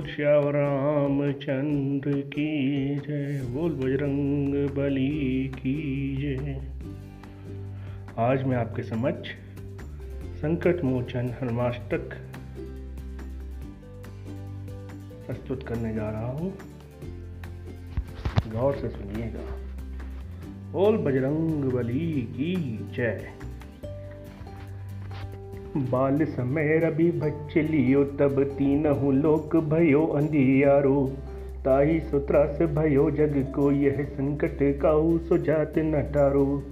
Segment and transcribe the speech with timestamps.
[0.00, 6.62] बोल श्याम रामचंद्र की जय। बोल बजरंग बली की जय।
[8.18, 9.28] आज मैं आपके समक्ष
[10.40, 12.10] संकट मोचन हनुमाष्टक
[15.26, 16.54] प्रस्तुत करने जा रहा हूँ।
[18.52, 19.56] गौर से सुनिएगा।
[20.72, 23.32] बोल बजरंग बली की जय।
[25.76, 27.12] बाल समय रवि
[27.56, 31.12] लियो, तब तीनहु लोक भयो अंधियारो।
[31.64, 36.62] ताही सुत्रास भयो जग को, यह संकट काऊ सुजात न टारो।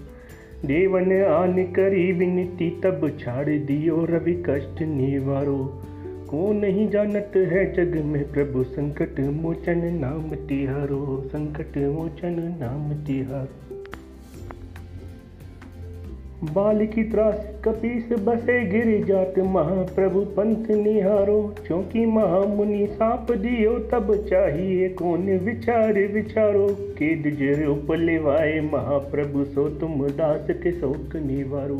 [0.65, 5.83] देवन आन करी विनती, तब छाड़ दियो रवि कष्ट निवारो।
[6.31, 13.78] को नहीं जानत है जग में प्रभु, संकट मोचन नाम तिहारो। संकट मोचन नाम तिहारो।
[16.45, 24.27] बाल की त्रास कपीस बसे गिर जात महाप्रभु पंथ निहारो। क्योंकि महामुनि साप दियो, तब
[24.29, 31.79] चाहिए कौन विचार विचारो। केद जर उपलेवाए महाप्रभु, सो तुम दास के शोक निवारो।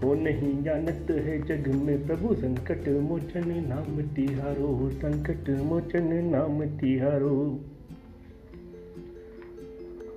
[0.00, 7.60] को नहीं जानत है जग में प्रभु, संकट मोचन नाम तिहारो। संकट मोचन नाम तिहारो।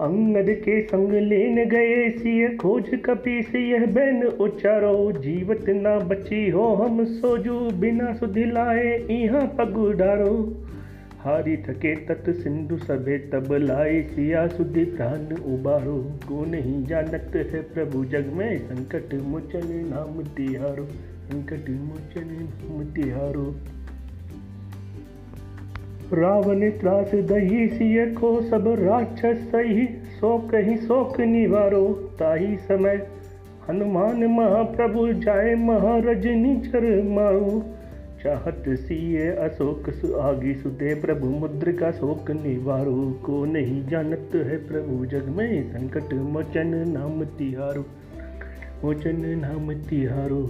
[0.02, 6.50] अंगद के संग लेन गए सिय खोज कपी से यह बैन उचारो जीवत ना बची
[6.50, 10.36] हो हम सोजू, बिना सुधिलाए यहाँ पगु डारो।
[11.20, 15.98] हारी थके तत सिंधु सभे तब लाए, सिया सुधि प्राण उबारो।
[16.28, 23.44] को नहीं जानत है प्रभु जग में, संकट मोचन नाम तिहारो संकट मोचन नाम तिहारो
[26.14, 29.86] रावण त्रास दही सिय को सब राक्षस सही
[30.20, 31.88] सो कहीं शोक निवारो।
[32.20, 33.08] ताही समय
[33.70, 37.64] हनुमान महाप्रभु जाए महारजनी चर मारो।
[38.24, 45.06] चाहत सिय अशोक आगी सुते प्रभु, मुद्र का शोक निवारो। को नहीं जानत है प्रभु
[45.06, 47.86] जग में संकट, मोचन नाम तिहारो,
[48.86, 50.44] मोचन नाम तिहारो।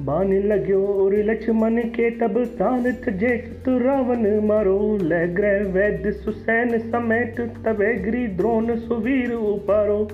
[0.00, 6.78] बान लग्यो और लक्ष्मण के तब तान जे तु रावण मारो ले ग्रह वैद्य सुसैन
[6.78, 10.08] समेत तबे गिरी द्रोण सुवीर उपारो।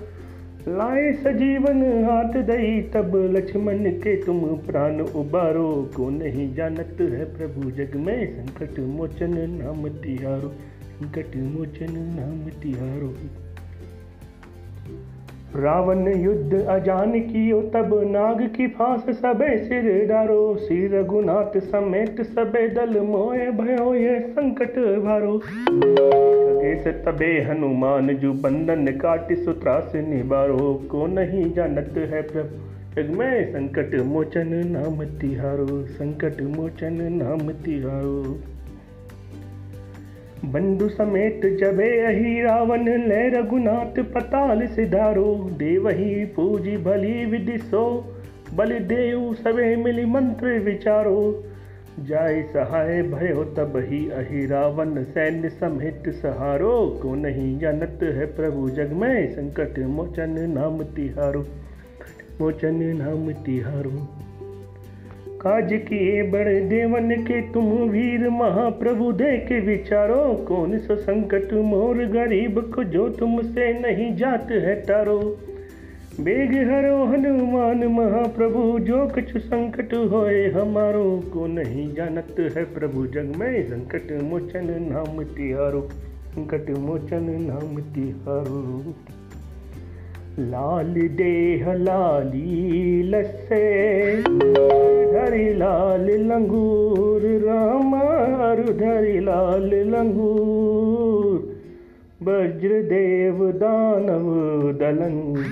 [0.68, 7.70] लाए सजीवन हाथ दई, तब लक्ष्मण के तुम प्राण उबारो। को नहीं जानत है प्रभु
[7.70, 10.48] जग में संकट मोचन नाम तिहारो,
[10.82, 13.14] संकट मोचन नाम तिहारो।
[15.58, 22.68] रावण युद्ध अजान कियो, तब नाग की फांस सबे सिर डारो। श्री रघुनाथ समेत सबे
[22.68, 25.38] दल मोए भयो ये संकट भारो।
[27.04, 34.48] तबे हनुमान जु बंधन काट सुत्रास निबारो को नहीं जानत है प्रभु में संकट मोचन
[34.66, 38.22] नाम तिहारो। संकट मोचन नाम तिहारो।
[40.44, 48.14] बंधु समेत जबे अही रावण ले रघुनाथ पताल सिधारो देवही पूजी भली सो
[48.54, 51.44] बलि देव सवे मिली मंत्र विचारो।
[52.00, 58.68] जाय सहाय भयो तब ही अहि रावण, सैन्य समेत सहारो। को नहीं जानत है प्रभु
[58.70, 61.44] जग में संकट मोचन नाम तिहारो,
[62.40, 64.08] मोचन नाम तिहारो।
[65.40, 71.52] काज किए बड़े देवन के तुम वीर महाप्रभु दे के विचारो कौन सा संकट?
[71.52, 75.38] मोर गरीब को जो तुमसे नहीं जात है तारो।
[76.20, 83.32] बेग हरो हनुमान महाप्रभु, जो कुछ संकट होए हमारो, को नहीं जानत है प्रभु जग
[83.36, 85.88] में संकट मोचन नाम तिहारो।
[86.28, 88.94] संकट मोचन नाम तिहारो।
[90.38, 94.22] लाल देह, लाली लसे।
[95.12, 101.58] धरी लाल लंगूर रामार धरी लाल लंगूर।
[102.22, 104.26] वज्रदेव दानव
[104.72, 105.44] दलन,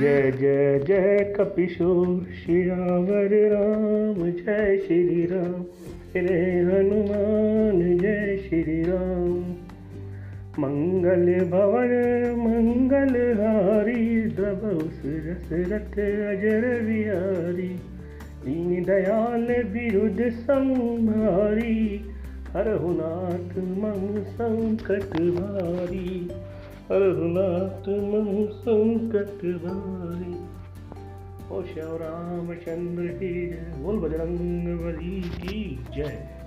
[0.00, 5.64] जय जय जय कपिशोर श्यावर राम, जय श्री राम
[6.16, 9.49] रे हनुमान, जय श्री राम
[10.60, 11.92] मंगल भवन
[12.38, 15.92] मंगल हारी द्रवस रस रथ,
[16.30, 17.68] अजर बिहारी,
[18.44, 22.10] दीन दयाल विरुद्ध संभारी
[22.50, 26.28] हरहुनाथ मम संकट भारी
[26.90, 30.34] हरहुनाथ मम संकट भारी।
[31.56, 36.39] ओ श्याम रामचंद्र की जय, बोल बजरंग बली की जय।